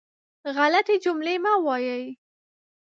[0.55, 2.05] غلطې جملې مه وایئ.